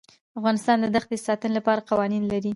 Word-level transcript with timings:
افغانستان 0.39 0.77
د 0.81 0.85
دښتې 0.95 1.15
د 1.21 1.25
ساتنې 1.27 1.53
لپاره 1.57 1.85
قوانین 1.89 2.23
لري. 2.31 2.49